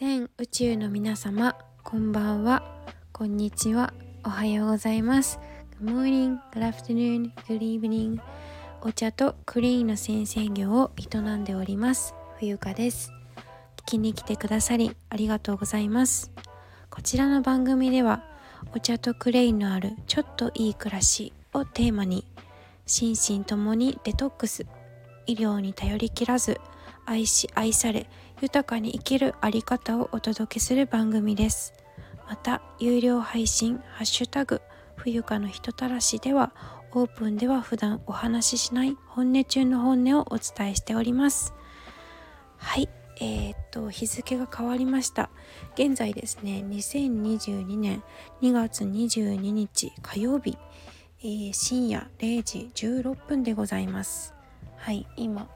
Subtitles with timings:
[0.00, 2.62] 全宇宙の皆様こんばんは。
[3.10, 3.92] こんにちは。
[4.24, 5.40] おはようございます。
[5.82, 8.20] Good morning, good afternoon, good evening
[8.80, 12.14] お茶とクリーンの先生業を営んでおります。
[12.38, 13.10] 冬香です。
[13.78, 16.30] 聞きに来てくださりありがとうございます。
[16.90, 18.22] こちらの番組では
[18.76, 22.24] お茶とクレインのあるちょっといい暮らしをテーマに
[22.86, 24.64] 心身ともにデトックス
[25.26, 26.60] 医療に頼りきらず
[27.04, 28.08] 愛し愛され
[28.40, 31.72] 豊かに生きるあり方をお届けする番組です。
[32.28, 34.60] また有料配信「ハッシュタグ
[34.96, 36.52] 冬香の人たらし」では
[36.92, 41.52] オープンでは普段お話ししない本音中の本音をお伝えしております。
[42.58, 42.88] はい
[43.20, 45.30] えー、っと日付が変わりました。
[45.74, 48.04] 現在ですね2022年
[48.40, 50.56] 2月22日火曜日、
[51.22, 54.32] えー、深夜0時16分でございます。
[54.76, 55.48] はい今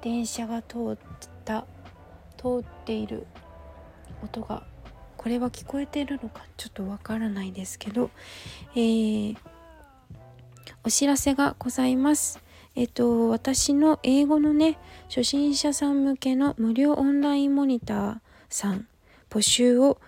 [0.00, 0.98] 電車が通っ
[1.44, 1.66] た
[2.46, 3.26] 通っている
[4.22, 4.64] 音が
[5.16, 8.10] これは聞こえてるのかちょっとわからないですけど、
[8.74, 9.36] えー、
[10.84, 12.40] お知らせがございます。
[12.76, 18.18] えっと、私の英語のね、初心者さん向けの無料オンラインモニター
[18.50, 18.86] さん
[19.30, 19.98] 募集を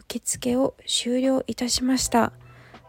[0.00, 2.32] 受付を終了いたしました。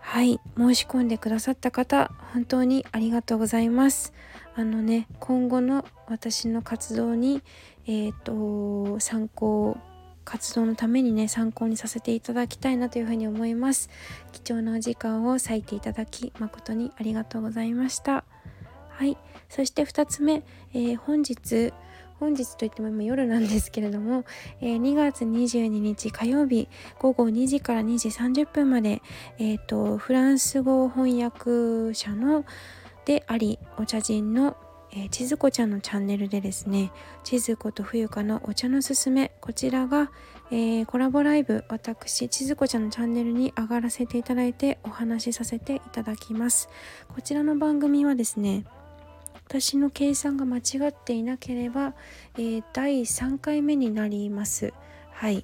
[0.02, 4.14] はい、申し込んでくださった方、本当にありがとうございます。
[4.60, 7.42] あのね、今後の私の活動に、
[7.88, 9.78] え、ー、と、参考、
[10.26, 13.90] 活動のためにね、参考にさせていただきたいなというふうに思います。
[14.34, 18.26] 貴重なお時間を割いていただき、誠にありがとうございました。
[18.90, 19.16] はい、
[19.48, 20.44] そして2つ目、
[20.74, 21.72] えー、本日、
[22.20, 24.26] 本日といっても今夜なんですけれども、
[24.60, 26.68] えー、2月22日火曜日
[27.00, 29.02] 午後2時から2時30分まで、
[29.38, 32.44] えーと、フランス語翻訳者の
[33.10, 34.56] でありお茶人の
[34.92, 36.92] えー、千鶴子ちゃんのチャンネルでですね
[37.24, 40.10] 千鶴子と冬香のお茶のすすめこちらが、
[40.50, 46.70] えー、コラボライブ私千鶴子ちゃんのチャンネルに上がらせていただいてお話しさせていただきます
[47.08, 48.66] こちらの番組はですね
[49.48, 51.94] 私の計算が間違っていなければ、
[52.36, 54.74] えー、第3回目になります。
[55.12, 55.44] はい。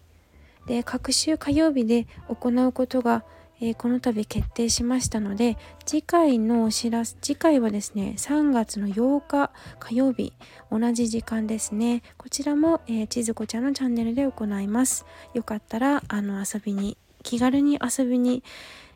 [0.67, 3.25] で、各週火曜日で行うことが、
[3.61, 10.33] えー、この度決定しましたので、次回のお知らせ、次回はですね、3月の8日火曜日、
[10.71, 12.01] 同じ時間ですね。
[12.17, 15.05] こちらも、えー、ちずこちゃんのチャンネルで行います。
[15.33, 18.43] よかったら、あの、遊びに、気軽に遊びに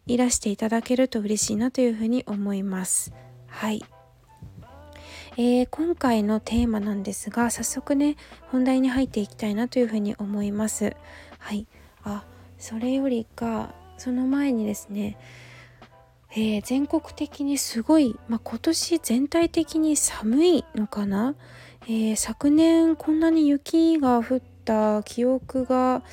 [0.08, 3.14] いらしていただけると嬉しいなというふうに思います。
[3.48, 3.84] はい。
[5.38, 8.18] えー、今回のテーマなんですが早速ね
[8.52, 10.98] 本題に入っていきたいなというふうに思います
[11.38, 11.66] はい
[12.04, 12.26] あ
[12.58, 15.18] それよりかその前にですね
[16.32, 21.36] えー、全国的にすごい、まあ、今年全体的に寒いのかな、
[21.86, 26.04] えー、昨年こんなに雪が降った記憶が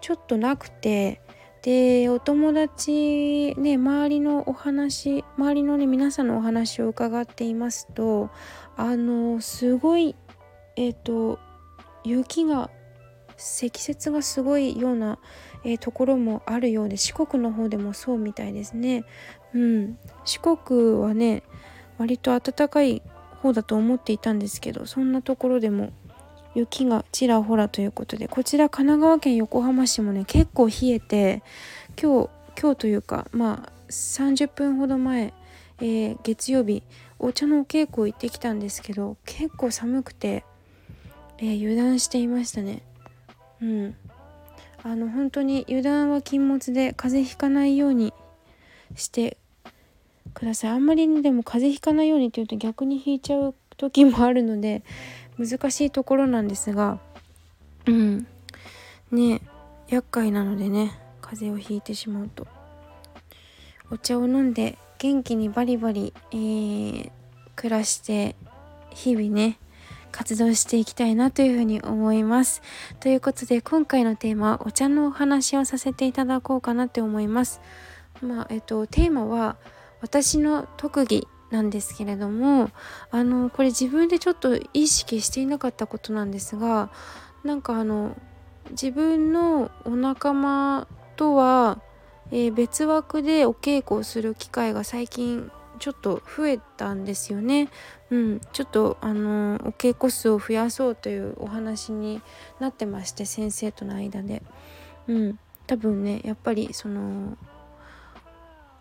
[0.00, 1.20] ちょっとなくて
[1.60, 8.30] でお友達ね周りのお話周りのね皆さんのお話を伺っていますと
[8.76, 10.16] あのすごい
[10.76, 11.38] えっ、ー、と
[12.02, 12.70] 雪が
[13.36, 15.18] 積雪がすごいような、
[15.66, 19.04] えー、ところもあるようで四国の方でもそうみたいですね。
[19.52, 21.42] うん、四国はね
[21.98, 23.02] 割と暖かい
[23.42, 25.92] 方だと思っていたんですけどそんなところでも
[26.54, 31.42] 雪がちらほらということでこちら神奈川県横浜市もね結構冷えて
[32.00, 35.34] 今日今日というかまあ30分ほど前、
[35.80, 36.84] えー、月曜日
[37.18, 40.44] お茶のお稽古行ってきたんですけど結構寒くて、
[41.38, 42.82] えー、油断していましたね。
[43.60, 43.96] うん。
[44.88, 48.14] あの本当に油断は禁物で風邪ひかないように
[48.94, 49.36] して
[50.32, 50.70] ください。
[50.70, 54.84] あんまりでも風邪ひかないようにって言うと逆にひいちゃう時もあるので
[55.38, 57.00] 難しいところなんですが
[57.86, 58.28] うん。
[59.10, 59.40] ね
[59.88, 62.46] 厄介なのでね風邪をひいてしまうと。
[63.90, 67.10] お茶を飲んで元気にバリバリ、えー、
[67.56, 68.36] 暮らして
[68.94, 69.58] 日々ね
[70.12, 72.62] 活動していきたいなというふうに思います。
[73.00, 77.60] ということで今回のテーマはお茶のお話をさせていただこうかなって思います。
[78.22, 79.56] まあえっとテーマは
[80.00, 82.70] 私の特技なんですけれども
[83.10, 86.90] あのこれ自分でちょっと意識していなかったことなんですが
[87.44, 88.16] なんかあの
[88.70, 91.80] 自分のお仲間とは、
[92.30, 97.68] えー、別枠でお稽古をする機会が最近ちょっと増えたんですよね。
[98.10, 102.22] うん、ちょっとあのお稽古数を増やそうというお話に
[102.60, 104.42] なってまして先生との間で。
[105.08, 107.36] うん、多分ねやっぱりその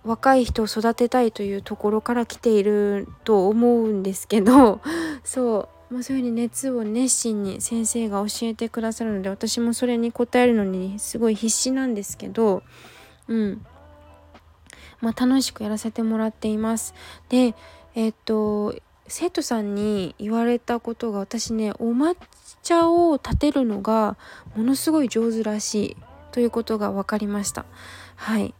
[0.03, 4.81] 若い人を育てたいというところから来ていると思うんですけど
[5.23, 12.61] そう、まあ、そういうふうに熱を熱心に先生が教えてくださるので私もそれに応えるのにすごい必死なんですけど
[13.27, 13.65] うん
[15.01, 16.93] まあ、楽しくやらせてもらっています。
[17.29, 17.55] で
[17.95, 18.75] えっと
[19.07, 22.15] 生徒さんに言われたことが私ねお抹
[22.63, 24.17] 茶を立てるのが
[24.55, 25.97] ものすごい上手らしい
[26.31, 27.65] ということが分かりました。
[28.15, 28.53] はい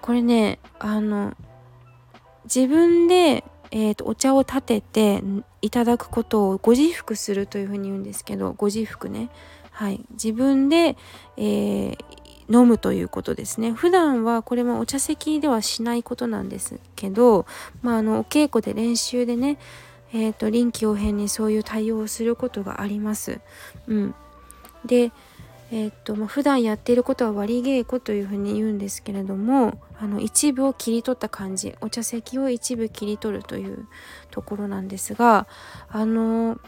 [0.00, 1.34] これねあの
[2.44, 5.22] 自分で、えーと、お茶を立てて
[5.60, 9.28] いただくことをご自服するというふうに言うんですけどご自服ね
[9.70, 10.96] はい自分で、
[11.36, 11.98] えー、
[12.50, 17.46] 飲むということですね普段はこれもお茶席ではしないことなんですけど、
[17.82, 19.58] まあ、あのお稽古で練習でね、
[20.12, 23.40] えーと、臨機応変にそういう対応をすることがあります。
[23.86, 24.14] うん、
[24.84, 25.12] で
[25.70, 33.86] えー、っとまあ、普段やっていることは割り稽古というふうに言うんですけれどもあの一部を切り取った感じお茶席を一部切り取るという
[34.30, 35.46] ところなんですが
[35.90, 36.58] あの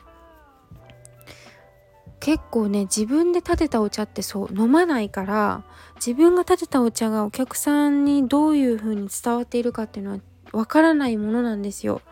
[2.20, 5.64] 結構ね自分で立てたお茶ってそう飲まないから
[5.96, 10.18] 自分が立てたお茶がお客さんにどういう風に伝わっているかっていうのは
[10.52, 12.02] わからないものなんですよ。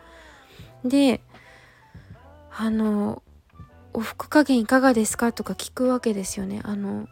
[0.85, 1.21] で
[2.51, 3.23] あの
[3.93, 6.61] お服加減いかがですかとか聞くわけですよね。
[6.65, 7.07] あの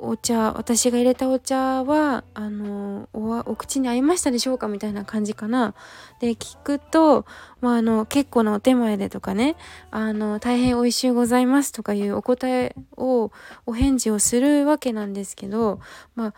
[0.00, 5.74] お茶私が入れたお茶はあのお口に合いましたでしょうかみたいな感じかな。
[6.20, 7.26] で聞くと、
[7.60, 9.56] まあ、あの結構なお手前でとかね
[9.90, 13.32] あの大変美味しゅうございますとかいうお答えを
[13.66, 15.80] お返事をするわけなんですけど
[16.14, 16.34] まあ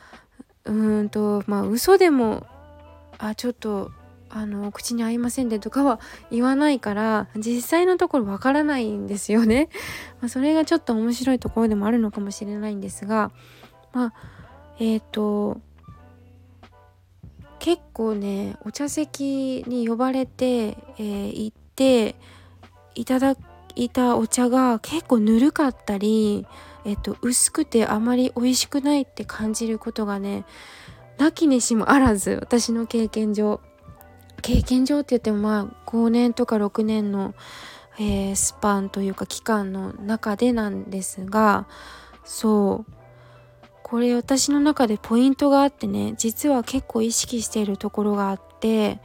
[0.65, 2.47] うんとまあ嘘でも
[3.19, 3.93] あちょっと
[4.31, 6.01] あの口に合いませんでとかは
[6.31, 9.69] 言わないから実際のところわからないんですよね。
[10.23, 13.33] まあ、それがちょっと面白いところでもあるのかもしれないんですが
[13.93, 14.15] まあ
[14.79, 15.61] えっ、ー、と
[17.59, 22.15] 結構ねお茶席に呼ばれて、えー、行って
[22.95, 23.37] いただ
[23.75, 26.47] いたお茶が結構ぬるかったり、
[26.85, 30.45] えっ、ー、と、薄くてあまり美味しくないって感じることがね
[31.19, 33.61] なきにしもあらず私の経験上
[34.41, 37.35] 経験上って言ってもまあ5年とか6年の、
[37.99, 41.67] えー、スパンというか期間の中でなんですが
[42.25, 42.93] そう。
[43.83, 49.01] これ私の中でポイントがあってね実は結構意識しているところがあって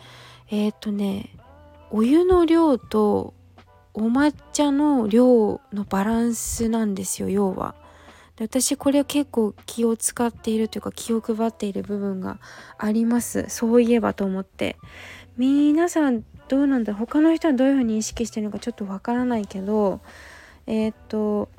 [0.52, 1.36] えっ、とね
[1.90, 3.34] お湯の量と
[3.96, 7.74] お抹茶の量のバランスなんですよ要は。
[8.38, 12.38] 私これ結構気を使っているというか気を配っている部分が
[12.78, 13.46] あります。
[13.48, 14.76] そういえばと思って。
[15.38, 20.00] 皆さんどうなんだ他の人はどういうふうに意識してるのかちょっとわからないけど
[20.68, 21.50] えー、っと、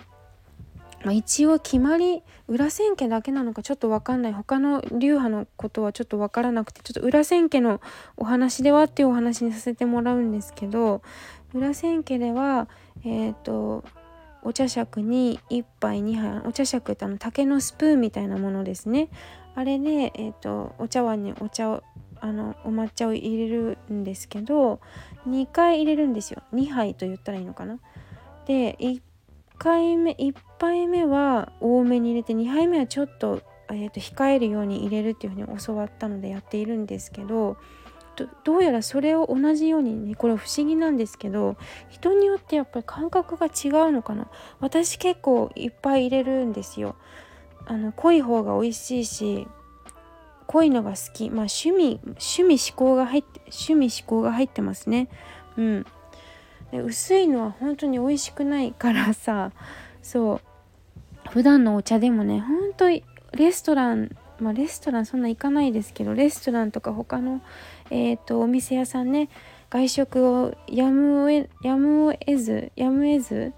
[1.05, 4.33] まあ、一応決まり裏千家だけなのかちょっとわかんない。
[4.33, 7.81] 他の流派のことはちょっとわからなくてちょっと裏千家の
[8.17, 11.03] お話ではっていうお話にさせてもらうんですけど
[11.55, 12.69] 裏千家では
[13.05, 13.85] えー、っと
[14.43, 19.09] お茶杓に1杯2杯お茶杓ってあの竹のスプーンみたいなものですね。
[19.55, 21.83] あれで、えーとお茶碗にお茶を
[22.27, 24.81] あのお抹茶を入れるんですけど
[25.29, 26.43] 2回入れるんですよ。
[26.53, 27.79] 2杯と言ったらいいのかな。
[28.47, 29.01] で1
[29.59, 37.57] 回目1杯目は多めに入れて2杯目はちょっと,、えー、と控えるように入れるっていうふうに教わったのでやっているんですけど
[38.45, 41.57] どうやらそれを同じようにねこれ不思議なんですけど
[41.91, 44.29] 人によってやっぱり感覚が違うのかな。
[44.59, 46.97] 私結構いっぱい入れるんですよ。
[47.67, 49.49] あの濃い方が美味しいし
[50.47, 51.31] 濃いのが好き。
[51.31, 55.09] まあ趣味趣味思考が入って趣味思考が入ってますね。
[55.57, 55.87] うん。
[56.71, 59.53] で薄いのは本当に美味しくないからさ
[60.03, 60.41] そう。
[61.31, 63.03] 普段のお茶でもねほんとレ
[63.53, 67.41] ストランまあレストランそんな行かないですけどレストランとか他の
[67.91, 69.29] えっ、ー、とお店屋さんね
[69.71, 73.53] 外食をやむやむを得ずやむを得ず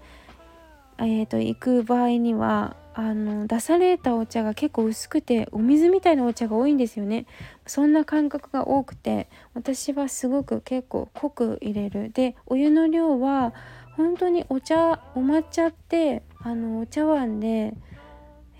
[0.97, 7.27] えーと行く場合にはあの出されたお茶が結構薄くてお水みたいなお茶が多いんですよね。
[7.65, 12.11] そんな感覚が多くて私はすごく結構濃く入れる。
[12.11, 13.53] でお湯の量は
[13.95, 17.73] 本当にお茶お抹茶ってあのお茶碗で、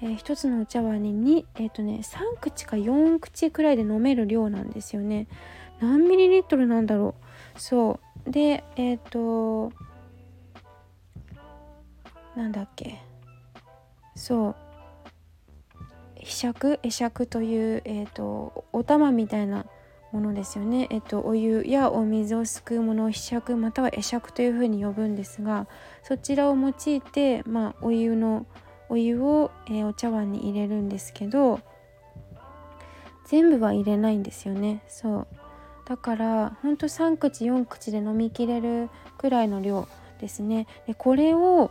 [0.01, 5.27] えー、1つのお茶碗に2えっ、ー、とね3口か4口くらいで飲める量なんですよね。
[5.81, 7.15] 何ミリリットルなんだろ
[7.57, 7.59] う。
[7.59, 8.31] そう。
[8.31, 9.73] でえっ、ー、と
[12.37, 12.99] なんだっけ。
[14.19, 14.55] そう。
[16.15, 19.65] ひしゃく会釈という、えーと、お玉みたいな
[20.11, 25.67] ものですよね、えっと、お湯やお水をすくうものをひしゃくまたは会釈というふうに呼ぶんですが
[26.03, 28.45] そちらを用いて、まあ、お湯の
[28.89, 31.61] お湯を、えー、お茶碗に入れるんですけど
[33.25, 34.81] 全部は入れないんですよね。
[34.87, 35.27] そう。
[35.85, 39.87] だからほんと3口4口で飲みきれるくらいの量
[40.19, 40.65] ですね。
[40.87, 41.69] でこれを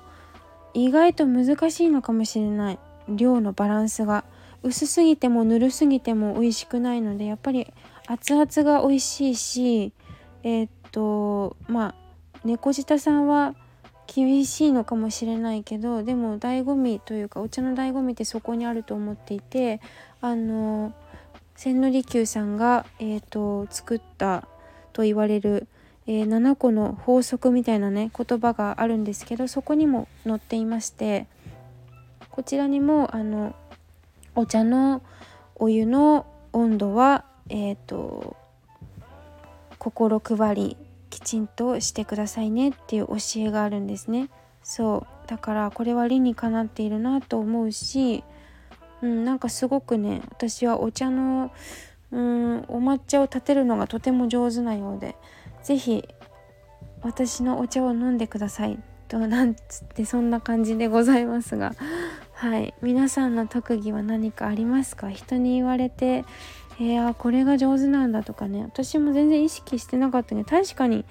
[0.74, 2.78] 意外と難しいのかもしれない。
[3.08, 4.24] 量のバランスが。
[4.62, 7.72] 薄すぎてもぬるすぎても美味しくないのでやっぱり
[8.08, 9.92] 熱々が美味しいし
[10.42, 11.94] えー、っとまあ
[12.44, 13.54] 猫舌さんは
[14.08, 19.80] 厳しいのかもしれないけどでも醍醐味というかお茶の醍醐味ってそこにあると思っていて
[20.20, 20.92] あの
[21.58, 24.46] 千利休さんが、えーと、作った
[24.92, 25.66] と言われる、
[26.08, 31.26] えー、7個の法則みたいなね言葉があるんですけどそこにも載っていまして
[32.30, 33.54] こちらにもあの
[34.34, 35.02] お茶の
[35.54, 38.36] お湯の温度はえっ、ー、と
[39.78, 40.76] 心配り
[41.10, 44.28] きちんとしてくださいねっていう教えがあるんですね。
[44.62, 45.28] そう。
[45.28, 48.24] だからこれは理にかなっているなと思うし
[49.02, 51.50] うん、なんかすごくね私はお茶の
[52.10, 55.14] うんお抹茶を立てるのがとても上手なようで
[55.62, 56.08] 是非
[57.02, 58.78] 私のお茶を飲んでください。
[59.08, 61.72] となんつってそんな感じでございますが。
[62.32, 62.74] はい。
[62.82, 65.10] 皆さんの特技は何かありますか？
[65.10, 66.24] 人に言われて
[66.80, 68.62] えー、これが上手なんだとかね。
[68.62, 71.04] 私も全然意識してなかったね確かに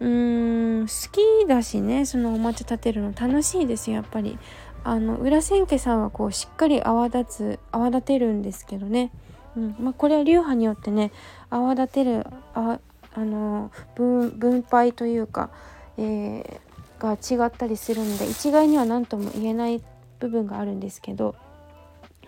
[0.00, 2.06] うーん好きだしね。
[2.06, 4.38] そのお抹茶立てるの楽しいですやっぱり。
[4.82, 9.10] あの裏千家さんはこうしっかり泡立つ泡立てるんですけどね、
[9.54, 9.76] うん。
[9.78, 11.12] まあ、これは流派によってね
[11.50, 12.80] 泡立てるあ
[13.14, 15.50] あの分分配というか、
[15.98, 19.82] えー、が違ったりするんで一概には何とも言えない
[20.18, 21.34] 部分があるんですけど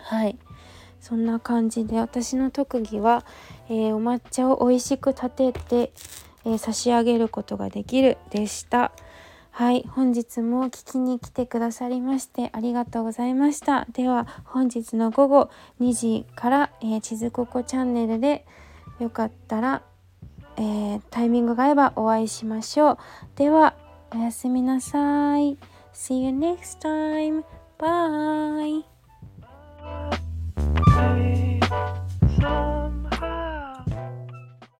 [0.03, 0.37] はい。
[1.01, 3.25] そんな感じで私の特技は、
[3.69, 5.93] えー、お抹茶を美味しく立てて、
[6.45, 8.93] えー、差し上げることができるでした。
[9.51, 9.85] はい。
[9.89, 13.87] 本日も聞きに来てくださりましてありがとうございました。
[13.93, 18.47] では本日の午後2時から、えー、地図ここチャンネルで
[19.01, 19.83] よかったら、
[20.57, 22.99] えー、タイミングが合えばお会いしましょう
[23.37, 23.75] では
[24.13, 25.59] おやすみなさい
[25.93, 27.45] See you next time.
[27.79, 28.92] Bye.